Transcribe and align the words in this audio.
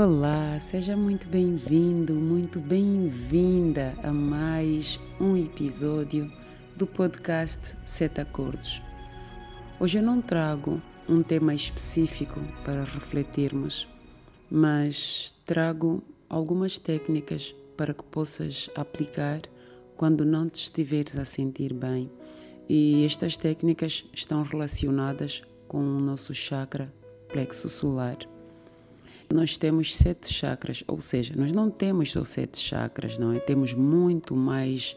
Olá, 0.00 0.60
seja 0.60 0.96
muito 0.96 1.26
bem-vindo, 1.26 2.14
muito 2.14 2.60
bem-vinda 2.60 3.96
a 4.00 4.12
mais 4.12 4.96
um 5.20 5.36
episódio 5.36 6.32
do 6.76 6.86
podcast 6.86 7.74
Sete 7.84 8.20
Acordos. 8.20 8.80
Hoje 9.80 9.98
eu 9.98 10.02
não 10.04 10.22
trago 10.22 10.80
um 11.08 11.20
tema 11.20 11.52
específico 11.52 12.38
para 12.64 12.84
refletirmos, 12.84 13.88
mas 14.48 15.34
trago 15.44 16.00
algumas 16.30 16.78
técnicas 16.78 17.52
para 17.76 17.92
que 17.92 18.04
possas 18.04 18.70
aplicar 18.76 19.40
quando 19.96 20.24
não 20.24 20.48
te 20.48 20.60
estiveres 20.60 21.18
a 21.18 21.24
sentir 21.24 21.74
bem. 21.74 22.08
E 22.68 23.04
estas 23.04 23.36
técnicas 23.36 24.04
estão 24.14 24.44
relacionadas 24.44 25.42
com 25.66 25.80
o 25.80 25.98
nosso 25.98 26.32
chakra 26.32 26.94
plexo 27.28 27.68
solar. 27.68 28.37
Nós 29.32 29.58
temos 29.58 29.94
sete 29.94 30.32
chakras, 30.32 30.82
ou 30.88 31.00
seja, 31.02 31.34
nós 31.36 31.52
não 31.52 31.70
temos 31.70 32.12
só 32.12 32.24
sete 32.24 32.58
chakras, 32.58 33.18
não 33.18 33.32
é? 33.32 33.38
Temos 33.38 33.74
muito 33.74 34.34
mais, 34.34 34.96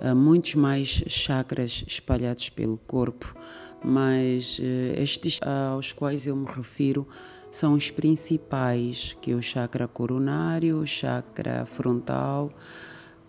uh, 0.00 0.16
muitos 0.16 0.54
mais 0.54 0.88
chakras 1.06 1.84
espalhados 1.86 2.48
pelo 2.48 2.78
corpo, 2.78 3.36
mas 3.84 4.58
uh, 4.58 4.62
estes 4.96 5.38
aos 5.42 5.92
quais 5.92 6.26
eu 6.26 6.34
me 6.34 6.46
refiro 6.46 7.06
são 7.50 7.74
os 7.74 7.90
principais, 7.90 9.16
que 9.20 9.32
é 9.32 9.34
o 9.34 9.42
chakra 9.42 9.86
coronário, 9.86 10.80
o 10.80 10.86
chakra 10.86 11.66
frontal, 11.66 12.50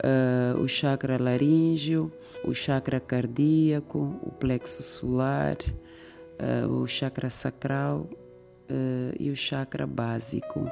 uh, 0.01 0.57
o 0.61 0.69
chakra 0.69 1.21
laríngeo, 1.21 2.09
o 2.45 2.53
chakra 2.53 3.01
cardíaco, 3.01 4.17
o 4.21 4.31
plexo 4.31 4.83
solar, 4.83 5.57
uh, 6.39 6.71
o 6.71 6.87
chakra 6.87 7.29
sacral 7.29 8.09
uh, 8.69 9.15
e 9.19 9.29
o 9.29 9.35
chakra 9.35 9.85
básico. 9.85 10.69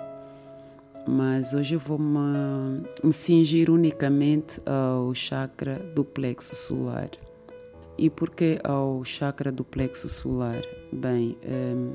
Mas 1.08 1.54
hoje 1.54 1.76
eu 1.76 1.80
vou 1.80 1.98
me, 1.98 2.84
me 3.04 3.14
cingir 3.14 3.70
unicamente 3.70 4.62
ao 4.66 5.16
chakra 5.16 5.80
do 5.96 6.04
plexo 6.04 6.56
solar. 6.56 7.10
E 7.98 8.10
por 8.10 8.30
que 8.30 8.60
ao 8.64 9.04
chakra 9.04 9.52
do 9.52 9.64
plexo 9.64 10.08
solar? 10.08 10.62
Bem, 10.92 11.38
um, 11.46 11.94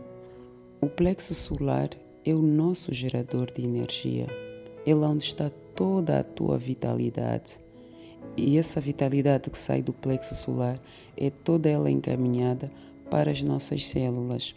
o 0.80 0.88
plexo 0.88 1.34
solar 1.34 1.90
é 2.24 2.34
o 2.34 2.42
nosso 2.42 2.92
gerador 2.92 3.52
de 3.52 3.62
energia. 3.62 4.26
É 4.84 4.94
onde 4.94 5.24
está 5.24 5.50
toda 5.76 6.18
a 6.18 6.24
tua 6.24 6.58
vitalidade. 6.58 7.60
E 8.36 8.56
essa 8.56 8.80
vitalidade 8.80 9.50
que 9.50 9.58
sai 9.58 9.82
do 9.82 9.92
plexo 9.92 10.34
solar 10.34 10.78
é 11.16 11.30
toda 11.30 11.68
ela 11.68 11.90
encaminhada 11.90 12.70
para 13.10 13.30
as 13.30 13.42
nossas 13.42 13.84
células. 13.86 14.54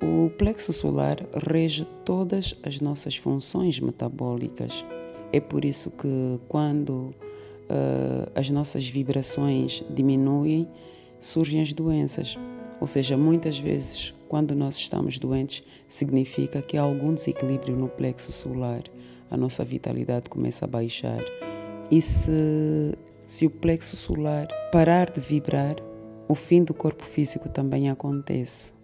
O 0.00 0.30
plexo 0.30 0.72
solar 0.72 1.16
rege 1.50 1.86
todas 2.04 2.54
as 2.62 2.80
nossas 2.80 3.16
funções 3.16 3.80
metabólicas. 3.80 4.84
É 5.32 5.40
por 5.40 5.64
isso 5.64 5.90
que, 5.90 6.38
quando 6.48 7.14
uh, 7.70 8.30
as 8.34 8.50
nossas 8.50 8.88
vibrações 8.88 9.82
diminuem, 9.88 10.68
surgem 11.18 11.62
as 11.62 11.72
doenças. 11.72 12.38
Ou 12.80 12.86
seja, 12.86 13.16
muitas 13.16 13.58
vezes, 13.58 14.14
quando 14.28 14.54
nós 14.54 14.76
estamos 14.76 15.18
doentes, 15.18 15.62
significa 15.88 16.60
que 16.60 16.76
há 16.76 16.82
algum 16.82 17.14
desequilíbrio 17.14 17.74
no 17.74 17.88
plexo 17.88 18.32
solar. 18.32 18.82
A 19.30 19.36
nossa 19.36 19.64
vitalidade 19.64 20.28
começa 20.28 20.66
a 20.66 20.68
baixar. 20.68 21.24
E 21.90 22.02
se, 22.02 22.94
se 23.26 23.46
o 23.46 23.50
plexo 23.50 23.96
solar 23.96 24.46
parar 24.70 25.10
de 25.10 25.20
vibrar, 25.20 25.76
o 26.28 26.34
fim 26.34 26.62
do 26.62 26.74
corpo 26.74 27.04
físico 27.04 27.48
também 27.48 27.88
acontece. 27.88 28.75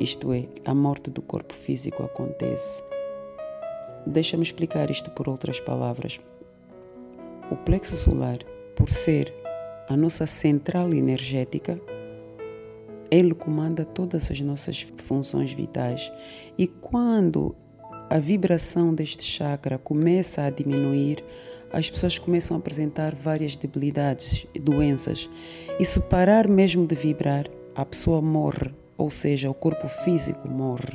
Isto 0.00 0.32
é, 0.32 0.48
a 0.64 0.74
morte 0.74 1.10
do 1.10 1.20
corpo 1.20 1.52
físico 1.52 2.02
acontece. 2.02 2.82
Deixa-me 4.06 4.42
explicar 4.42 4.90
isto 4.90 5.10
por 5.10 5.28
outras 5.28 5.60
palavras. 5.60 6.18
O 7.50 7.56
plexo 7.56 7.94
solar, 7.96 8.38
por 8.74 8.90
ser 8.90 9.30
a 9.86 9.94
nossa 9.94 10.26
central 10.26 10.94
energética, 10.94 11.78
ele 13.10 13.34
comanda 13.34 13.84
todas 13.84 14.30
as 14.30 14.40
nossas 14.40 14.86
funções 14.98 15.52
vitais. 15.52 16.10
E 16.56 16.66
quando 16.66 17.54
a 18.08 18.18
vibração 18.18 18.94
deste 18.94 19.22
chakra 19.22 19.76
começa 19.76 20.42
a 20.42 20.50
diminuir, 20.50 21.22
as 21.70 21.90
pessoas 21.90 22.18
começam 22.18 22.56
a 22.56 22.60
apresentar 22.60 23.14
várias 23.14 23.54
debilidades, 23.54 24.46
doenças. 24.58 25.28
E 25.78 25.84
se 25.84 26.00
parar 26.00 26.48
mesmo 26.48 26.86
de 26.86 26.94
vibrar, 26.94 27.46
a 27.74 27.84
pessoa 27.84 28.22
morre 28.22 28.70
ou 29.00 29.10
seja, 29.10 29.48
o 29.48 29.54
corpo 29.54 29.88
físico 29.88 30.46
morre, 30.46 30.94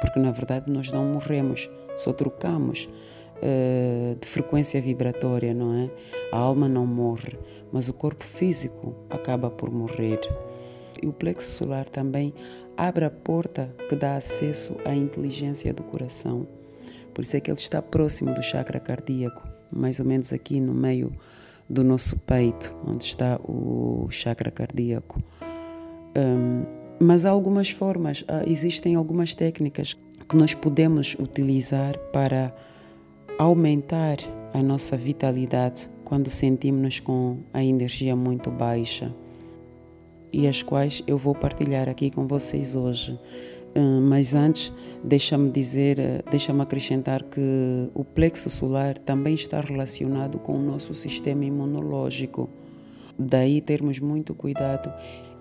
porque 0.00 0.18
na 0.18 0.32
verdade 0.32 0.72
nós 0.72 0.90
não 0.90 1.04
morremos, 1.04 1.70
só 1.94 2.12
trocamos 2.12 2.88
uh, 3.36 4.16
de 4.16 4.26
frequência 4.26 4.80
vibratória, 4.82 5.54
não 5.54 5.72
é? 5.72 5.88
A 6.32 6.36
alma 6.36 6.68
não 6.68 6.84
morre, 6.84 7.38
mas 7.72 7.88
o 7.88 7.92
corpo 7.92 8.24
físico 8.24 8.96
acaba 9.08 9.48
por 9.50 9.70
morrer. 9.70 10.18
E 11.00 11.06
o 11.06 11.12
plexo 11.12 11.48
solar 11.52 11.84
também 11.84 12.34
abre 12.76 13.04
a 13.04 13.10
porta 13.10 13.72
que 13.88 13.94
dá 13.94 14.16
acesso 14.16 14.76
à 14.84 14.92
inteligência 14.92 15.72
do 15.72 15.84
coração. 15.84 16.48
Por 17.14 17.22
isso 17.22 17.36
é 17.36 17.40
que 17.40 17.52
ele 17.52 17.58
está 17.58 17.80
próximo 17.80 18.34
do 18.34 18.42
chakra 18.42 18.80
cardíaco, 18.80 19.46
mais 19.70 20.00
ou 20.00 20.06
menos 20.06 20.32
aqui 20.32 20.58
no 20.58 20.74
meio 20.74 21.12
do 21.70 21.84
nosso 21.84 22.18
peito, 22.18 22.74
onde 22.84 23.04
está 23.04 23.40
o 23.44 24.08
chakra 24.10 24.50
cardíaco. 24.50 25.22
Um, 26.16 26.83
mas 27.00 27.26
há 27.26 27.30
algumas 27.30 27.70
formas, 27.70 28.24
existem 28.46 28.94
algumas 28.94 29.34
técnicas 29.34 29.96
que 30.28 30.36
nós 30.36 30.54
podemos 30.54 31.14
utilizar 31.18 31.98
para 32.12 32.54
aumentar 33.38 34.16
a 34.52 34.62
nossa 34.62 34.96
vitalidade 34.96 35.90
quando 36.04 36.30
sentimos-nos 36.30 37.00
com 37.00 37.38
a 37.52 37.62
energia 37.62 38.14
muito 38.14 38.50
baixa 38.50 39.12
e 40.32 40.46
as 40.48 40.62
quais 40.62 41.02
eu 41.06 41.16
vou 41.16 41.34
partilhar 41.34 41.88
aqui 41.88 42.10
com 42.10 42.26
vocês 42.26 42.74
hoje. 42.74 43.18
Hum, 43.76 44.00
mas 44.08 44.34
antes, 44.34 44.72
deixa-me 45.02 45.50
dizer, 45.50 45.98
eh, 45.98 46.22
deixa-me 46.30 46.60
acrescentar 46.60 47.24
que 47.24 47.88
o 47.92 48.04
plexo 48.04 48.48
solar 48.48 48.96
também 48.98 49.34
está 49.34 49.60
relacionado 49.60 50.38
com 50.38 50.54
o 50.54 50.62
nosso 50.62 50.94
sistema 50.94 51.44
imunológico. 51.44 52.48
Daí 53.18 53.60
termos 53.60 53.98
muito 53.98 54.34
cuidado 54.34 54.92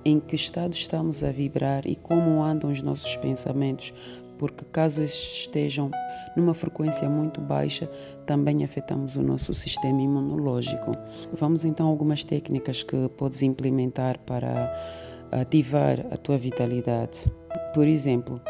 em 0.05 0.19
que 0.19 0.35
estado 0.35 0.73
estamos 0.73 1.23
a 1.23 1.31
vibrar 1.31 1.85
e 1.85 1.95
como 1.95 2.43
andam 2.43 2.71
os 2.71 2.81
nossos 2.81 3.15
pensamentos, 3.15 3.93
porque 4.37 4.65
caso 4.65 5.01
estejam 5.01 5.91
numa 6.35 6.53
frequência 6.53 7.09
muito 7.09 7.39
baixa, 7.39 7.89
também 8.25 8.63
afetamos 8.63 9.15
o 9.15 9.21
nosso 9.21 9.53
sistema 9.53 10.01
imunológico. 10.01 10.91
Vamos 11.31 11.63
então 11.63 11.87
a 11.87 11.89
algumas 11.89 12.23
técnicas 12.23 12.83
que 12.83 13.07
podes 13.09 13.41
implementar 13.41 14.19
para 14.19 14.73
ativar 15.31 16.05
a 16.11 16.17
tua 16.17 16.37
vitalidade. 16.37 17.31
Por 17.73 17.87
exemplo, 17.87 18.41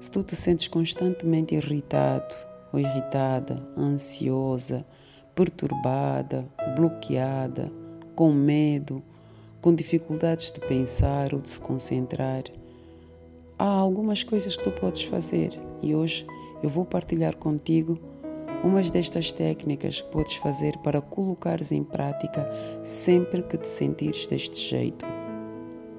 se 0.00 0.10
tu 0.10 0.22
te 0.22 0.34
sentes 0.36 0.68
constantemente 0.68 1.54
irritado 1.54 2.34
ou 2.72 2.78
irritada, 2.78 3.62
ansiosa, 3.76 4.84
perturbada, 5.34 6.44
bloqueada, 6.76 7.70
com 8.14 8.32
medo, 8.32 9.02
com 9.60 9.74
dificuldades 9.74 10.50
de 10.50 10.60
pensar 10.60 11.34
ou 11.34 11.40
de 11.40 11.48
se 11.48 11.60
concentrar, 11.60 12.44
há 13.58 13.64
algumas 13.64 14.22
coisas 14.22 14.56
que 14.56 14.64
tu 14.64 14.70
podes 14.70 15.02
fazer 15.02 15.50
e 15.82 15.94
hoje 15.94 16.26
eu 16.62 16.68
vou 16.68 16.84
partilhar 16.84 17.36
contigo 17.36 17.98
umas 18.62 18.90
destas 18.90 19.32
técnicas 19.32 20.00
que 20.00 20.10
podes 20.10 20.34
fazer 20.36 20.76
para 20.78 21.00
colocares 21.00 21.70
em 21.70 21.82
prática 21.84 22.50
sempre 22.82 23.42
que 23.42 23.56
te 23.56 23.68
sentires 23.68 24.26
deste 24.26 24.58
jeito, 24.58 25.06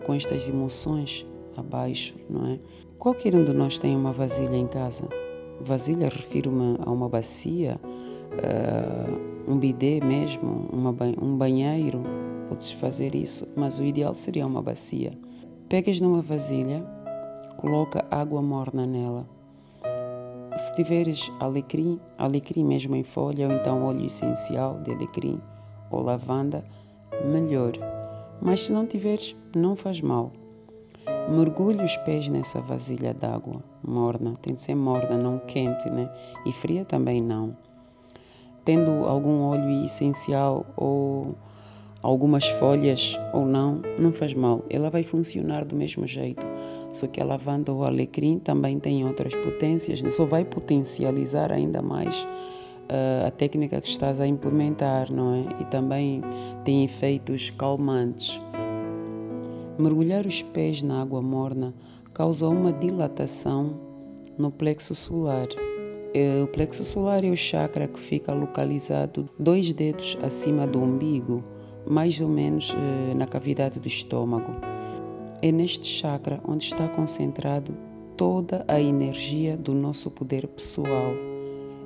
com 0.06 0.14
estas 0.14 0.50
emoções 0.50 1.26
abaixo, 1.56 2.16
não 2.30 2.54
é? 2.54 2.60
Qualquer 2.98 3.34
um 3.34 3.46
de 3.46 3.54
nós 3.54 3.80
tem 3.80 3.96
uma 3.96 4.12
vasilha 4.12 4.58
em 4.58 4.68
casa. 4.68 5.08
Vasilha 5.62 6.10
refiro-me 6.10 6.78
a 6.86 6.92
uma 6.92 7.08
bacia, 7.08 7.80
uh, 8.34 9.52
um 9.52 9.58
bidê 9.58 10.02
mesmo, 10.02 10.68
uma, 10.72 10.94
um 11.22 11.38
banheiro, 11.38 12.04
podes 12.50 12.72
fazer 12.72 13.14
isso, 13.14 13.48
mas 13.56 13.78
o 13.78 13.84
ideal 13.84 14.14
seria 14.16 14.48
uma 14.48 14.62
bacia. 14.62 15.14
Pegas 15.70 16.02
numa 16.02 16.20
vasilha, 16.20 16.84
coloca 17.56 18.04
água 18.10 18.42
morna 18.42 18.88
nela. 18.88 19.30
Se 20.58 20.76
tiveres 20.76 21.32
alecrim, 21.40 22.00
alecrim 22.18 22.66
mesmo 22.66 22.96
em 22.96 23.04
folha, 23.04 23.48
ou 23.48 23.54
então 23.54 23.84
óleo 23.84 24.08
essencial 24.08 24.80
de 24.82 24.92
alecrim 24.92 25.40
ou 25.92 26.02
lavanda, 26.02 26.66
melhor. 27.24 27.74
Mas 28.42 28.62
se 28.62 28.74
não 28.74 28.88
tiveres, 28.88 29.36
não 29.56 29.76
faz 29.76 30.02
mal. 30.02 30.32
Mergulhe 31.30 31.84
os 31.84 31.96
pés 31.98 32.28
nessa 32.28 32.60
vasilha 32.60 33.14
d'água 33.14 33.64
morna. 33.84 34.34
Tem 34.42 34.56
de 34.56 34.62
ser 34.62 34.76
morna, 34.76 35.18
não 35.18 35.38
quente, 35.40 35.88
né? 35.90 36.12
E 36.46 36.52
fria 36.52 36.84
também 36.84 37.22
não. 37.22 37.56
Tendo 38.66 38.92
algum 39.06 39.42
óleo 39.44 39.84
essencial 39.86 40.66
ou 40.76 41.36
algumas 42.02 42.48
folhas 42.48 43.20
ou 43.34 43.46
não, 43.46 43.82
não 44.02 44.12
faz 44.12 44.34
mal. 44.34 44.64
Ela 44.70 44.90
vai 44.90 45.04
funcionar 45.04 45.66
do 45.66 45.76
mesmo 45.76 46.08
jeito. 46.08 46.46
Só 46.92 47.08
que 47.08 47.22
a 47.22 47.26
lavanda 47.26 47.72
ou 47.72 47.84
alecrim 47.84 48.40
também 48.40 48.80
tem 48.80 49.06
outras 49.06 49.36
potências, 49.36 50.02
né? 50.02 50.12
só 50.12 50.26
vai 50.26 50.46
potencializar 50.46 51.52
ainda 51.52 51.82
mais 51.82 52.24
uh, 52.24 53.28
a 53.28 53.32
técnica 53.32 53.80
que 53.82 53.88
estás 53.88 54.20
a 54.20 54.28
implementar, 54.28 55.12
não 55.12 55.34
é? 55.36 55.62
E 55.62 55.66
também 55.66 56.22
tem 56.64 56.84
efeitos 56.84 57.50
calmantes. 57.52 58.40
Mergulhar 59.78 60.26
os 60.26 60.42
pés 60.42 60.82
na 60.84 61.02
água 61.02 61.22
morna 61.22 61.74
causa 62.14 62.48
uma 62.48 62.72
dilatação 62.72 63.80
no 64.38 64.52
plexo 64.52 64.96
solar. 64.96 65.48
Eh, 66.14 66.42
o 66.44 66.48
plexo 66.48 66.84
solar 66.84 67.24
é 67.24 67.30
o 67.30 67.36
chakra 67.36 67.88
que 67.88 68.00
fica 68.00 68.34
localizado 68.34 69.30
dois 69.38 69.72
dedos 69.72 70.18
acima 70.22 70.66
do 70.66 70.82
umbigo 70.82 71.44
mais 71.90 72.22
ou 72.22 72.30
menos 72.30 72.76
eh, 72.78 73.14
na 73.16 73.26
cavidade 73.26 73.80
do 73.80 73.88
estômago. 73.88 74.54
É 75.42 75.52
neste 75.52 75.88
chakra 75.88 76.40
onde 76.48 76.66
está 76.66 76.88
concentrado 76.88 77.74
toda 78.16 78.64
a 78.68 78.80
energia 78.80 79.58
do 79.58 79.74
nosso 79.74 80.12
poder 80.12 80.48
pessoal. 80.48 81.14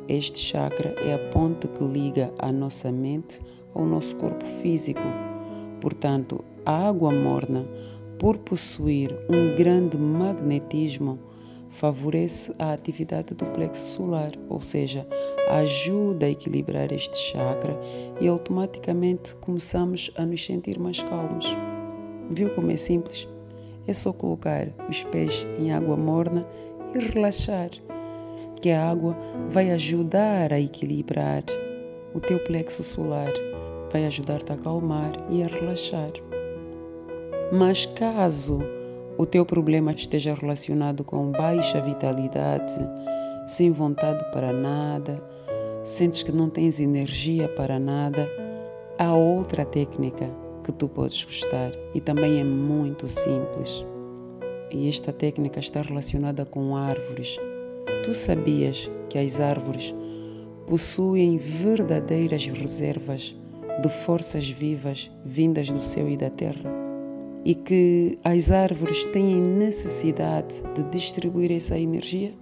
Este 0.08 0.40
chakra 0.40 0.94
é 1.00 1.14
a 1.14 1.30
ponte 1.32 1.68
que 1.68 1.84
liga 1.84 2.34
a 2.38 2.52
nossa 2.52 2.92
mente 2.92 3.40
ao 3.74 3.86
nosso 3.86 4.18
corpo 4.18 4.46
físico. 4.46 5.02
Portanto, 5.80 6.44
a 6.66 6.88
água 6.90 7.12
morna, 7.12 7.66
por 8.20 8.38
possuir 8.38 9.16
um 9.30 9.56
grande 9.56 9.98
magnetismo, 9.98 11.20
favorece 11.74 12.54
a 12.60 12.72
atividade 12.72 13.34
do 13.34 13.46
plexo 13.48 13.86
solar, 13.88 14.32
ou 14.48 14.62
seja, 14.62 15.08
ajuda 15.50 16.28
a 16.28 16.30
equilibrar 16.30 16.94
este 16.94 17.18
chakra 17.18 17.76
e 18.22 18.28
automaticamente 18.28 19.36
começamos 19.38 20.12
a 20.16 20.24
nos 20.24 20.46
sentir 20.46 20.80
mais 20.80 21.02
calmos. 21.02 21.48
Viu 22.30 22.52
como 22.52 22.70
é 22.70 22.76
simples? 22.76 23.28
É 23.88 23.94
só 23.94 24.14
colocar 24.14 24.68
os 24.88 25.04
pés 25.06 25.48
em 25.60 25.74
água 25.74 25.98
morna 25.98 26.48
e 26.94 27.00
relaxar, 27.00 27.72
que 28.62 28.70
a 28.70 28.88
água 28.90 29.18
vai 29.50 29.72
ajudar 29.72 30.54
a 30.54 30.60
equilibrar 30.60 31.44
o 32.14 32.20
teu 32.20 32.38
plexo 32.40 32.84
solar, 32.84 33.34
vai 33.92 34.06
ajudar-te 34.06 34.52
a 34.52 34.56
acalmar 34.56 35.12
e 35.28 35.42
a 35.42 35.48
relaxar. 35.48 36.12
Mas 37.52 37.88
caso 37.88 38.62
o 39.18 39.26
teu 39.26 39.46
problema 39.46 39.92
esteja 39.92 40.34
relacionado 40.34 41.04
com 41.04 41.32
baixa 41.32 41.80
vitalidade, 41.82 42.76
sem 43.46 43.72
vontade 43.72 44.24
para 44.32 44.52
nada, 44.52 45.22
sentes 45.84 46.24
que 46.24 46.32
não 46.32 46.50
tens 46.50 46.80
energia 46.80 47.48
para 47.50 47.80
nada, 47.80 48.28
há 48.98 49.14
outra 49.14 49.66
técnica 49.66 50.30
que 50.64 50.72
tu 50.72 50.88
podes 50.88 51.24
gostar 51.24 51.72
e 51.94 52.02
também 52.02 52.40
é 52.40 52.44
muito 52.44 53.08
simples. 53.10 53.86
E 54.72 54.90
esta 54.90 55.12
técnica 55.14 55.60
está 55.60 55.82
relacionada 55.82 56.46
com 56.46 56.76
árvores. 56.76 57.38
Tu 58.04 58.14
sabias 58.14 58.90
que 59.10 59.20
as 59.20 59.40
árvores 59.40 59.94
possuem 60.66 61.38
verdadeiras 61.38 62.46
reservas 62.48 63.36
de 63.82 63.90
forças 63.90 64.50
vivas 64.50 65.12
vindas 65.24 65.70
do 65.70 65.82
céu 65.82 66.10
e 66.10 66.18
da 66.18 66.30
terra? 66.30 66.83
E 67.46 67.54
que 67.54 68.18
as 68.24 68.52
árvores 68.52 69.04
têm 69.06 69.42
necessidade 69.42 70.64
de 70.76 70.84
distribuir 70.84 71.52
essa 71.52 71.78
energia? 71.78 72.34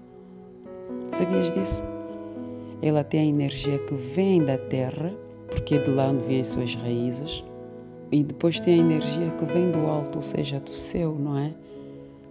Sabias 1.09 1.51
disso? 1.51 1.83
Ela 2.81 3.03
tem 3.03 3.21
a 3.21 3.25
energia 3.25 3.79
que 3.79 3.95
vem 3.95 4.43
da 4.43 4.57
terra, 4.57 5.13
porque 5.49 5.75
é 5.75 5.77
de 5.79 5.91
lá 5.91 6.09
onde 6.09 6.23
vêm 6.25 6.41
as 6.41 6.47
suas 6.47 6.75
raízes, 6.75 7.43
e 8.11 8.23
depois 8.23 8.59
tem 8.59 8.75
a 8.75 8.83
energia 8.83 9.31
que 9.31 9.45
vem 9.45 9.71
do 9.71 9.87
alto, 9.87 10.17
ou 10.17 10.23
seja, 10.23 10.59
do 10.59 10.71
céu, 10.71 11.15
não 11.17 11.37
é? 11.37 11.53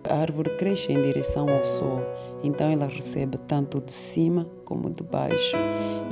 A 0.09 0.15
árvore 0.15 0.51
cresce 0.57 0.93
em 0.93 1.03
direção 1.03 1.47
ao 1.49 1.65
sol, 1.65 2.01
então 2.43 2.71
ela 2.71 2.87
recebe 2.87 3.37
tanto 3.47 3.81
de 3.81 3.93
cima 3.93 4.47
como 4.65 4.91
de 4.91 5.03
baixo. 5.03 5.57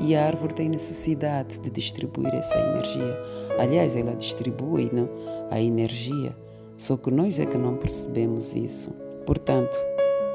E 0.00 0.14
a 0.14 0.26
árvore 0.26 0.55
tem 0.55 0.69
necessidade 0.69 1.60
de 1.60 1.70
distribuir 1.70 2.34
essa 2.34 2.56
energia. 2.56 3.19
Aliás, 3.58 3.96
ela 3.96 4.14
distribui 4.14 4.90
não? 4.93 5.08
a 5.50 5.60
energia 5.60 6.37
só 6.79 6.97
que 6.97 7.11
nós 7.11 7.41
é 7.41 7.45
que 7.45 7.59
não 7.59 7.77
percebemos 7.77 8.55
isso. 8.55 8.95
Portanto, 9.27 9.77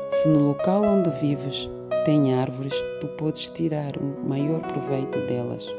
se 0.09 0.27
no 0.27 0.49
local 0.49 0.83
onde 0.83 1.09
vives 1.21 1.69
tem 2.05 2.33
árvores, 2.33 2.73
tu 2.99 3.07
podes 3.17 3.47
tirar 3.47 3.95
o 3.97 4.27
maior 4.27 4.59
proveito 4.61 5.17
delas. 5.25 5.73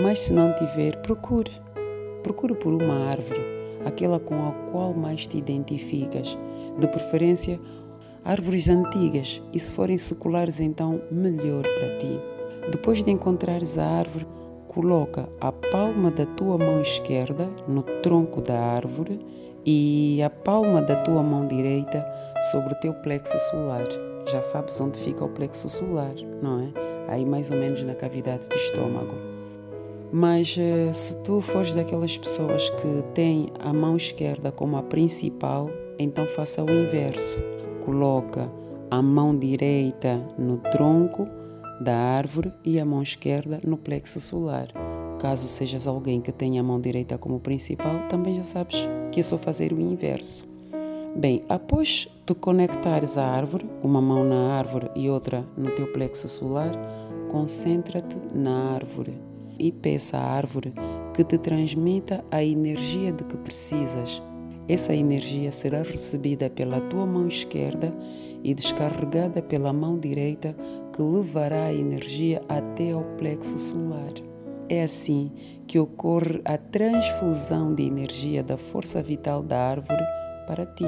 Mas 0.00 0.20
se 0.20 0.32
não 0.32 0.54
tiver, 0.54 0.96
procure. 1.02 1.50
Procure 2.22 2.54
por 2.54 2.72
uma 2.72 3.10
árvore, 3.10 3.40
aquela 3.84 4.20
com 4.20 4.48
a 4.48 4.52
qual 4.70 4.94
mais 4.94 5.26
te 5.26 5.36
identificas. 5.36 6.38
De 6.78 6.86
preferência, 6.86 7.60
árvores 8.24 8.68
antigas, 8.68 9.42
e 9.52 9.58
se 9.58 9.72
forem 9.72 9.98
seculares, 9.98 10.60
então 10.60 11.02
melhor 11.10 11.62
para 11.62 11.98
ti. 11.98 12.20
Depois 12.70 13.02
de 13.02 13.10
encontrares 13.10 13.76
a 13.78 13.84
árvore, 13.84 14.26
coloca 14.68 15.28
a 15.40 15.50
palma 15.50 16.10
da 16.10 16.24
tua 16.24 16.56
mão 16.56 16.80
esquerda 16.80 17.50
no 17.68 17.82
tronco 17.82 18.40
da 18.40 18.58
árvore 18.58 19.18
e 19.66 20.22
a 20.22 20.30
palma 20.30 20.82
da 20.82 20.96
tua 20.96 21.22
mão 21.22 21.46
direita 21.46 22.04
sobre 22.50 22.74
o 22.74 22.76
teu 22.76 22.92
plexo 22.94 23.38
solar. 23.50 23.84
Já 24.26 24.42
sabes 24.42 24.80
onde 24.80 24.98
fica 24.98 25.24
o 25.24 25.28
plexo 25.28 25.68
solar, 25.68 26.14
não 26.42 26.60
é? 26.60 26.68
Aí 27.08 27.24
mais 27.24 27.50
ou 27.50 27.56
menos 27.56 27.82
na 27.82 27.94
cavidade 27.94 28.46
do 28.46 28.54
estômago. 28.54 29.14
Mas 30.12 30.56
eh, 30.58 30.92
se 30.92 31.22
tu 31.22 31.40
fores 31.40 31.74
daquelas 31.74 32.16
pessoas 32.16 32.70
que 32.70 33.02
têm 33.14 33.52
a 33.58 33.72
mão 33.72 33.96
esquerda 33.96 34.52
como 34.52 34.76
a 34.76 34.82
principal, 34.82 35.68
então 35.98 36.26
faça 36.26 36.62
o 36.62 36.70
inverso. 36.70 37.38
Coloca 37.84 38.48
a 38.90 39.02
mão 39.02 39.36
direita 39.36 40.20
no 40.38 40.58
tronco 40.58 41.26
da 41.80 41.96
árvore 41.96 42.52
e 42.64 42.78
a 42.78 42.84
mão 42.84 43.02
esquerda 43.02 43.60
no 43.66 43.76
plexo 43.76 44.20
solar. 44.20 44.68
Caso 45.18 45.48
sejas 45.48 45.86
alguém 45.86 46.20
que 46.20 46.30
tenha 46.30 46.60
a 46.60 46.64
mão 46.64 46.80
direita 46.80 47.18
como 47.18 47.40
principal, 47.40 48.06
também 48.08 48.34
já 48.34 48.44
sabes 48.44 48.88
que 49.14 49.20
é 49.20 49.22
só 49.22 49.38
fazer 49.38 49.72
o 49.72 49.80
inverso. 49.80 50.44
Bem, 51.14 51.44
após 51.48 52.08
tu 52.26 52.34
conectares 52.34 53.16
a 53.16 53.24
árvore, 53.24 53.64
uma 53.80 54.00
mão 54.00 54.24
na 54.24 54.58
árvore 54.58 54.90
e 54.96 55.08
outra 55.08 55.46
no 55.56 55.70
teu 55.70 55.86
plexo 55.92 56.28
solar, 56.28 56.72
concentra-te 57.30 58.18
na 58.34 58.72
árvore 58.74 59.16
e 59.56 59.70
peça 59.70 60.18
à 60.18 60.20
árvore 60.20 60.72
que 61.14 61.22
te 61.22 61.38
transmita 61.38 62.24
a 62.28 62.42
energia 62.42 63.12
de 63.12 63.22
que 63.22 63.36
precisas. 63.36 64.20
Essa 64.68 64.92
energia 64.92 65.52
será 65.52 65.82
recebida 65.82 66.50
pela 66.50 66.80
tua 66.80 67.06
mão 67.06 67.28
esquerda 67.28 67.94
e 68.42 68.52
descarregada 68.52 69.40
pela 69.40 69.72
mão 69.72 69.96
direita, 69.96 70.56
que 70.92 71.00
levará 71.00 71.66
a 71.66 71.72
energia 71.72 72.42
até 72.48 72.90
ao 72.90 73.04
plexo 73.16 73.60
solar. 73.60 74.33
É 74.68 74.82
assim 74.82 75.30
que 75.66 75.78
ocorre 75.78 76.40
a 76.44 76.56
transfusão 76.56 77.74
de 77.74 77.82
energia 77.82 78.42
da 78.42 78.56
força 78.56 79.02
vital 79.02 79.42
da 79.42 79.58
árvore 79.58 80.04
para 80.46 80.64
ti. 80.64 80.86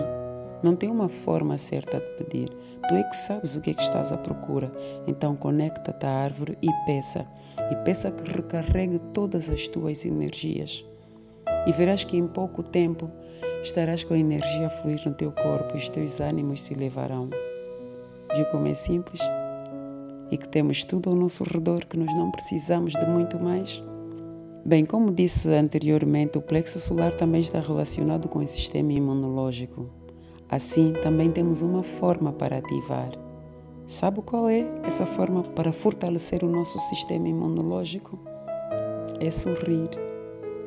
Não 0.62 0.74
tem 0.74 0.90
uma 0.90 1.08
forma 1.08 1.58
certa 1.58 2.00
de 2.00 2.24
pedir. 2.24 2.48
Tu 2.88 2.94
é 2.94 3.02
que 3.02 3.16
sabes 3.16 3.54
o 3.54 3.60
que 3.60 3.70
é 3.70 3.74
que 3.74 3.82
estás 3.82 4.12
à 4.12 4.16
procura. 4.16 4.72
Então 5.06 5.36
conecta-te 5.36 6.06
à 6.06 6.10
árvore 6.10 6.56
e 6.62 6.68
peça. 6.86 7.26
E 7.70 7.76
peça 7.84 8.10
que 8.10 8.32
recarregue 8.32 8.98
todas 9.12 9.50
as 9.50 9.68
tuas 9.68 10.06
energias. 10.06 10.84
E 11.66 11.72
verás 11.72 12.04
que 12.04 12.16
em 12.16 12.26
pouco 12.26 12.62
tempo 12.62 13.10
estarás 13.62 14.02
com 14.02 14.14
a 14.14 14.18
energia 14.18 14.68
a 14.68 14.70
fluir 14.70 15.00
no 15.06 15.14
teu 15.14 15.32
corpo 15.32 15.74
e 15.74 15.78
os 15.78 15.90
teus 15.90 16.20
ânimos 16.20 16.62
se 16.62 16.72
elevarão. 16.72 17.28
Viu 18.34 18.46
como 18.46 18.66
é 18.68 18.74
simples? 18.74 19.20
E 20.30 20.36
que 20.36 20.48
temos 20.48 20.84
tudo 20.84 21.10
ao 21.10 21.16
nosso 21.16 21.44
redor, 21.44 21.84
que 21.86 21.96
nós 21.96 22.12
não 22.16 22.30
precisamos 22.30 22.92
de 22.92 23.06
muito 23.06 23.38
mais? 23.38 23.82
Bem, 24.64 24.84
como 24.84 25.12
disse 25.12 25.48
anteriormente, 25.54 26.38
o 26.38 26.42
plexo 26.42 26.80
solar 26.80 27.14
também 27.14 27.40
está 27.40 27.60
relacionado 27.60 28.28
com 28.28 28.40
o 28.40 28.46
sistema 28.46 28.92
imunológico. 28.92 29.88
Assim, 30.48 30.92
também 31.02 31.30
temos 31.30 31.62
uma 31.62 31.82
forma 31.82 32.32
para 32.32 32.58
ativar. 32.58 33.12
Sabe 33.86 34.20
qual 34.22 34.48
é 34.48 34.66
essa 34.82 35.06
forma 35.06 35.44
para 35.44 35.72
fortalecer 35.72 36.42
o 36.42 36.48
nosso 36.48 36.78
sistema 36.80 37.28
imunológico? 37.28 38.18
É 39.20 39.30
sorrir. 39.30 39.90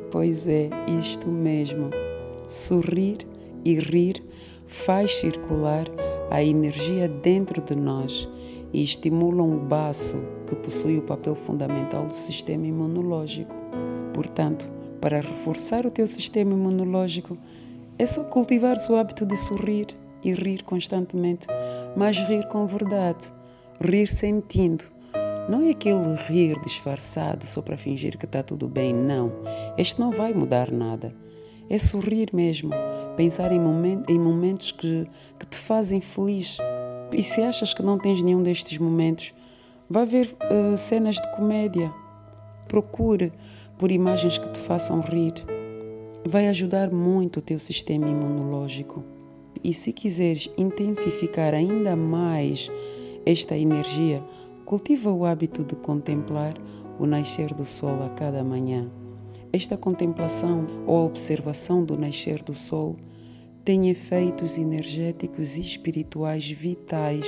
Pois 0.10 0.48
é, 0.48 0.70
isto 0.98 1.28
mesmo. 1.28 1.90
Sorrir 2.48 3.18
e 3.66 3.76
rir 3.76 4.24
faz 4.66 5.16
circular 5.16 5.86
a 6.32 6.42
energia 6.42 7.10
dentro 7.10 7.62
de 7.62 7.76
nós 7.76 8.30
e 8.74 8.84
estimulam 8.84 9.56
o 9.56 9.60
baço, 9.60 10.18
que 10.48 10.56
possui 10.56 10.98
o 10.98 11.04
papel 11.04 11.36
fundamental 11.36 12.06
do 12.06 12.14
sistema 12.14 12.68
imunológico. 12.68 13.56
Portanto, 14.14 14.70
para 15.00 15.22
reforçar 15.22 15.86
o 15.86 15.92
teu 15.92 16.06
sistema 16.06 16.54
imunológico, 16.54 17.38
é 17.98 18.06
só 18.06 18.24
cultivar 18.24 18.76
o 18.90 18.96
hábito 18.96 19.26
de 19.26 19.38
sorrir 19.38 19.88
e 20.24 20.34
rir 20.34 20.64
constantemente, 20.64 21.48
mas 21.96 22.18
rir 22.18 22.48
com 22.48 22.66
verdade, 22.66 23.32
rir 23.82 24.08
sentindo, 24.08 24.86
Não 25.50 25.66
é 25.66 25.72
aquele 25.72 26.16
rir 26.28 26.60
disfarçado 26.62 27.48
só 27.48 27.60
para 27.62 27.76
fingir 27.76 28.18
que 28.20 28.26
está 28.26 28.44
tudo 28.44 28.68
bem, 28.68 28.94
não. 28.94 29.32
Este 29.78 30.00
não 30.00 30.12
vai 30.12 30.32
mudar 30.32 30.72
nada. 30.72 31.12
É 31.68 31.80
sorrir 31.80 32.30
mesmo, 32.32 32.70
pensar 33.18 33.52
em, 33.52 33.60
momentos 33.60 34.72
que, 34.72 35.08
que 35.40 35.46
te 35.48 35.58
fazem 35.58 36.00
feliz. 36.02 36.60
E 37.12 37.24
se 37.24 37.42
achas 37.42 37.74
que 37.74 37.84
não 37.84 37.98
tens 37.98 38.22
nenhum 38.22 38.44
destes 38.44 38.78
momentos, 38.78 39.34
vai 39.90 40.06
ver 40.06 40.36
uh, 40.44 40.78
cenas 40.78 41.16
de 41.16 41.32
comédia. 41.36 41.92
Procure 42.68 43.34
por 43.78 43.92
imagens 43.92 44.38
que 44.38 44.50
te 44.50 44.60
façam 44.60 45.02
rir. 45.02 45.34
Vai 46.26 46.48
ajudar 46.48 46.92
muito 46.92 47.38
o 47.38 47.42
teu 47.42 47.58
sistema 47.58 48.08
imunológico. 48.08 49.04
E 49.64 49.74
se 49.74 49.92
quiseres 49.92 50.50
intensificar 50.58 51.54
ainda 51.54 51.96
mais 51.96 52.72
esta 53.26 53.58
energia, 53.58 54.24
cultiva 54.66 55.12
o 55.12 55.26
hábito 55.26 55.64
de 55.64 55.76
contemplar 55.76 56.54
o 57.00 57.06
nascer 57.06 57.54
do 57.54 57.66
sol 57.66 58.04
a 58.04 58.10
cada 58.10 58.44
manhã. 58.44 58.90
Esta 59.52 59.76
contemplação 59.76 60.68
ou 60.86 61.06
observação 61.06 61.84
do 61.84 61.98
nascer 61.98 62.44
do 62.44 62.54
sol 62.54 62.96
tem 63.64 63.90
efeitos 63.90 64.58
energéticos 64.58 65.58
e 65.58 65.62
espirituais 65.62 66.50
vitais 66.50 67.26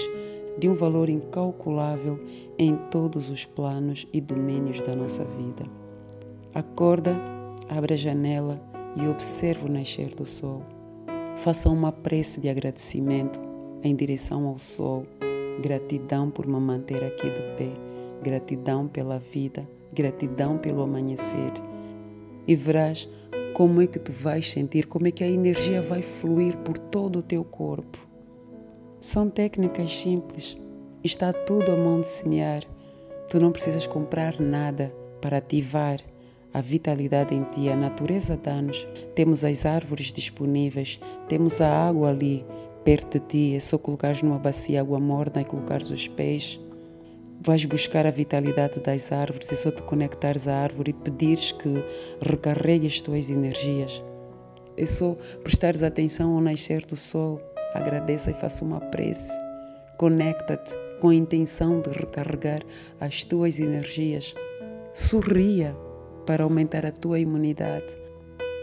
de 0.58 0.68
um 0.70 0.74
valor 0.74 1.10
incalculável 1.10 2.20
em 2.58 2.76
todos 2.90 3.30
os 3.30 3.46
planos 3.46 4.08
e 4.12 4.20
domínios 4.20 4.82
da 4.82 4.96
nossa 4.96 5.24
vida. 5.24 5.66
Acorda, 6.54 7.16
abre 7.70 7.94
a 7.94 7.98
janela 7.98 8.62
e 8.96 9.08
observa 9.08 9.68
o 9.68 9.72
nascer 9.72 10.14
do 10.14 10.26
sol. 10.26 10.62
Faça 11.36 11.70
uma 11.70 11.92
prece 11.92 12.42
de 12.42 12.50
agradecimento 12.50 13.40
em 13.84 13.96
direção 13.96 14.48
ao 14.48 14.60
sol. 14.60 15.06
Gratidão 15.62 16.30
por 16.30 16.46
me 16.46 16.60
manter 16.60 17.04
aqui 17.04 17.30
de 17.30 17.42
pé. 17.58 17.70
Gratidão 18.22 18.88
pela 18.88 19.20
vida. 19.20 19.68
Gratidão 19.94 20.58
pelo 20.58 20.82
amanhecer. 20.82 21.52
E 22.48 22.56
verás 22.56 23.08
como 23.53 23.81
é 23.81 23.88
que 23.88 24.00
te 24.00 24.12
vais 24.12 24.50
sentir, 24.50 24.88
como 24.88 25.08
é 25.08 25.12
que 25.12 25.24
a 25.24 25.27
energia 25.27 25.81
vai 25.81 26.01
fluir 26.01 26.58
por 26.58 26.77
todo 26.77 27.20
o 27.20 27.24
teu 27.24 27.43
corpo. 27.43 27.98
São 29.00 29.29
técnicas 29.29 29.96
simples. 29.98 30.58
Está 31.03 31.34
tudo 31.34 31.72
à 31.72 31.75
mão 31.75 32.01
de 32.01 32.08
semear. 32.08 32.63
Tu 33.29 33.39
não 33.39 33.51
precisas 33.51 33.88
comprar 33.88 34.39
nada 34.39 34.93
para 35.20 35.38
ativar 35.38 36.00
a 36.53 36.60
vitalidade 36.60 37.34
em 37.34 37.43
ti, 37.43 37.70
a 37.70 37.75
natureza 37.75 38.38
dá-nos. 38.38 38.86
Temos 39.15 39.43
as 39.43 39.65
árvores 39.65 40.12
disponíveis, 40.12 41.00
temos 41.27 41.62
a 41.62 41.88
água 41.88 42.10
ali 42.10 42.46
perto 42.84 43.20
de 43.20 43.25
ti. 43.25 43.55
É 43.55 43.60
só 43.60 43.77
colocares 43.77 44.22
numa 44.22 44.38
bacia 44.38 44.81
água 44.81 45.00
morna 45.00 45.41
e 45.41 45.46
colocares 45.46 45.89
os 45.89 46.08
pés. 46.08 46.60
Vais 47.44 47.66
buscar 47.66 48.06
a 48.06 48.12
vitalidade 48.12 48.80
das 48.82 49.12
árvores, 49.12 49.52
é 49.52 49.56
só 49.56 49.72
te 49.72 49.82
conectares 49.82 50.48
à 50.48 50.58
árvore 50.58 50.92
e 50.92 50.94
pedires 50.94 51.52
que 51.52 51.84
recarregue 52.22 52.86
as 52.86 53.02
tuas 53.02 53.32
energias. 53.32 54.04
É 54.78 54.86
só 54.86 55.18
prestares 55.44 55.82
atenção 55.82 56.36
ao 56.36 56.42
nascer 56.42 56.86
do 56.86 56.96
sol. 56.96 57.42
Agradeça 57.74 58.30
e 58.30 58.36
faça 58.36 58.64
uma 58.64 58.80
prece. 58.80 59.36
Conecta-te 59.98 60.76
com 61.00 61.10
a 61.10 61.16
intenção 61.16 61.82
de 61.82 61.90
recarregar 61.90 62.62
as 63.00 63.24
tuas 63.24 63.60
energias. 63.60 64.36
Sorria 64.94 65.76
para 66.28 66.44
aumentar 66.44 66.86
a 66.86 66.92
tua 66.92 67.18
imunidade. 67.18 67.98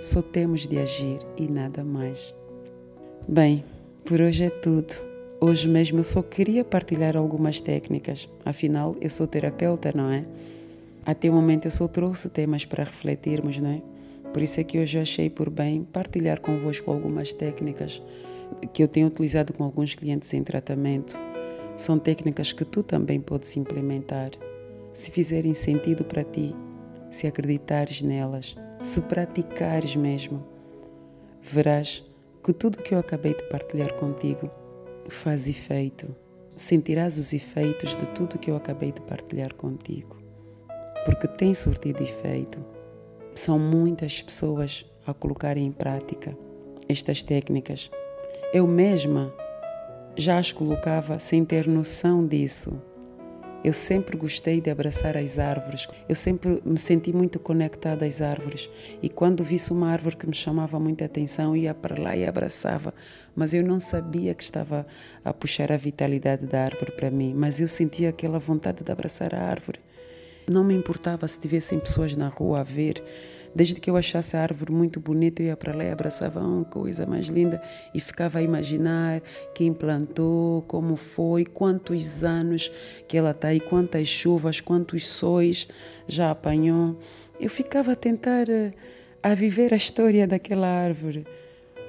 Só 0.01 0.23
temos 0.23 0.69
de 0.69 0.79
agir 0.79 1.19
e 1.37 1.49
nada 1.49 1.83
mais. 1.83 2.33
Bem, 3.27 3.65
por 4.05 4.21
hoje 4.21 4.45
é 4.45 4.51
tudo. 4.51 4.95
Hoje 5.41 5.69
mesmo 5.69 6.01
eu 6.01 6.05
só 6.05 6.21
queria 6.21 6.65
partilhar 6.65 7.17
algumas 7.17 7.61
técnicas, 7.61 8.29
afinal 8.45 8.97
eu 9.01 9.09
sou 9.09 9.27
terapeuta, 9.27 9.93
não 9.95 10.11
é? 10.11 10.23
Até 11.07 11.31
o 11.31 11.33
momento 11.33 11.67
eu 11.67 11.71
só 11.71 11.87
trouxe 11.87 12.29
temas 12.29 12.65
para 12.65 12.85
refletirmos, 12.85 13.57
não 13.59 13.71
é? 13.71 13.83
Por 14.33 14.43
isso 14.43 14.61
é 14.61 14.65
que 14.65 14.79
hoje 14.79 14.99
eu 14.99 15.03
achei 15.03 15.31
por 15.31 15.49
bem 15.49 15.85
partilhar 15.85 16.41
convosco 16.41 16.91
algumas 16.91 17.33
técnicas 17.33 18.03
que 18.73 18.83
eu 18.83 18.89
tenho 18.89 19.07
utilizado 19.07 19.53
com 19.53 19.63
alguns 19.63 19.95
clientes 19.95 20.33
em 20.35 20.43
tratamento. 20.43 21.19
São 21.77 21.99
técnicas 21.99 22.53
que 22.53 22.65
tu 22.65 22.83
também 22.83 23.21
podes 23.21 23.57
implementar, 23.57 24.31
se 24.93 25.11
fizerem 25.11 25.55
sentido 25.55 26.05
para 26.05 26.25
ti 26.25 26.55
se 27.11 27.27
acreditares 27.27 28.03
nelas, 28.03 28.57
se 28.83 29.01
praticares 29.03 29.97
mesmo, 29.97 30.45
verás 31.43 32.05
que 32.45 32.53
tudo 32.53 32.79
o 32.79 32.83
que 32.83 32.95
eu 32.95 32.99
acabei 32.99 33.35
de 33.35 33.43
partilhar 33.45 33.95
contigo 33.95 34.51
faz 35.09 35.49
efeito. 35.49 36.15
Sentirás 36.55 37.19
os 37.19 37.33
efeitos 37.33 37.95
de 37.97 38.07
tudo 38.07 38.39
que 38.39 38.51
eu 38.51 38.57
acabei 38.57 38.93
de 38.93 39.01
partilhar 39.01 39.55
contigo, 39.55 40.17
porque 41.05 41.29
tem 41.29 41.55
surtido 41.55 42.03
efeito. 42.03 42.59
São 43.35 43.59
muitas 43.59 44.21
pessoas 44.21 44.85
a 45.07 45.15
colocarem 45.15 45.67
em 45.67 45.73
prática 45.73 46.37
estas 46.89 47.23
técnicas. 47.23 47.91
Eu 48.53 48.67
mesma 48.67 49.33
já 50.17 50.39
as 50.39 50.51
colocava 50.51 51.19
sem 51.19 51.45
ter 51.45 51.69
noção 51.69 52.27
disso 52.27 52.83
eu 53.65 53.73
sempre 53.73 54.17
gostei 54.17 54.61
de 54.61 54.71
abraçar 54.71 55.17
as 55.17 55.39
árvores, 55.39 55.89
eu 56.09 56.15
sempre 56.15 56.63
me 56.65 56.79
senti 56.79 57.13
muito 57.13 57.39
conectada 57.39 58.07
às 58.07 58.23
árvores. 58.23 58.71
E 59.03 59.09
quando 59.09 59.43
visse 59.43 59.73
uma 59.73 59.91
árvore 59.91 60.17
que 60.17 60.27
me 60.27 60.35
chamava 60.35 60.79
muita 60.79 61.05
atenção, 61.05 61.57
ia 61.57 61.75
para 61.75 62.01
lá 62.01 62.17
e 62.17 62.27
abraçava. 62.27 62.95
Mas 63.35 63.55
eu 63.55 63.63
não 63.63 63.79
sabia 63.81 64.35
que 64.35 64.43
estava 64.43 64.87
a 65.25 65.33
puxar 65.33 65.73
a 65.73 65.77
vitalidade 65.77 66.47
da 66.47 66.65
árvore 66.65 66.93
para 66.93 67.11
mim, 67.11 67.35
mas 67.35 67.61
eu 67.61 67.69
sentia 67.69 68.11
aquela 68.11 68.39
vontade 68.39 68.85
de 68.85 68.93
abraçar 68.93 69.35
a 69.35 69.43
árvore. 69.43 69.81
Não 70.49 70.65
me 70.65 70.75
importava 70.75 71.27
se 71.29 71.39
tivessem 71.39 71.79
pessoas 71.79 72.17
na 72.17 72.29
rua 72.29 72.61
a 72.61 72.63
ver 72.65 73.03
Desde 73.55 73.81
que 73.81 73.89
eu 73.89 73.97
achasse 73.97 74.37
a 74.37 74.43
árvore 74.43 74.73
muito 74.73 75.01
bonita, 75.01 75.43
eu 75.43 75.47
ia 75.47 75.57
para 75.57 75.75
lá 75.75 75.85
e 75.85 75.91
abraçava 75.91 76.41
uma 76.41 76.65
coisa 76.65 77.07
mais 77.07 77.27
linda 77.27 77.61
e 77.95 78.01
ficava 78.01 78.39
a 78.39 78.43
imaginar 78.43 79.23
quem 79.55 79.73
plantou, 79.73 80.63
como 80.63 80.97
foi, 80.97 81.45
quantos 81.45 82.23
anos 82.23 82.71
que 83.07 83.17
ela 83.17 83.31
está 83.31 83.49
aí, 83.49 83.61
quantas 83.61 84.07
chuvas, 84.07 84.61
quantos 84.61 85.07
sóis 85.07 85.67
já 86.07 86.31
apanhou. 86.31 86.99
Eu 87.41 87.49
ficava 87.49 87.93
a 87.93 87.97
tentar 87.97 88.49
eh, 88.49 88.73
a 89.23 89.35
viver 89.35 89.73
a 89.73 89.77
história 89.77 90.27
daquela 90.27 90.69
árvore. 90.69 91.27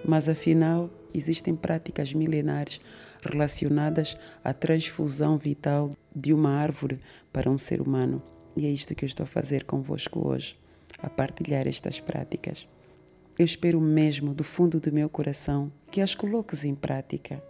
Mas 0.06 0.30
afinal, 0.30 0.90
existem 1.14 1.56
práticas 1.56 2.14
milenares 2.14 2.80
relacionadas 3.22 4.18
à 4.44 4.54
transfusão 4.54 5.38
vital 5.38 5.92
de 6.16 6.34
uma 6.34 6.52
árvore 6.52 7.00
para 7.34 7.50
um 7.50 7.58
ser 7.58 7.82
humano. 7.82 8.24
E 8.60 8.66
é 8.66 8.70
isto 8.70 8.94
que 8.94 9.06
eu 9.06 9.08
estou 9.08 9.24
a 9.24 9.28
fazer 9.28 9.64
convosco 9.64 10.28
hoje 10.28 10.60
a 11.02 11.10
partilhar 11.10 11.66
estas 11.66 12.02
práticas. 12.02 12.68
Eu 13.38 13.46
espero 13.46 13.80
mesmo 13.80 14.34
do 14.34 14.44
fundo 14.44 14.82
do 14.82 14.92
meu 14.92 15.08
coração 15.08 15.72
que 15.90 16.02
as 16.02 16.14
coloques 16.14 16.66
em 16.66 16.76
prática. 16.76 17.42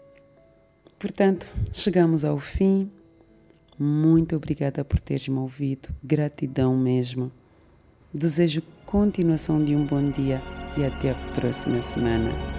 Portanto, 1.00 1.52
chegamos 1.74 2.24
ao 2.24 2.38
fim. 2.38 2.92
Muito 3.76 4.36
obrigada 4.36 4.86
por 4.86 5.00
teres 5.00 5.28
me 5.28 5.40
ouvido. 5.40 5.90
Gratidão 6.04 6.78
mesmo. 6.78 7.32
Desejo 8.14 8.62
continuação 8.86 9.66
de 9.66 9.76
um 9.76 9.88
bom 9.88 10.12
dia 10.12 10.40
e 10.78 10.86
até 10.86 11.10
a 11.10 11.16
próxima 11.34 11.82
semana. 11.82 12.59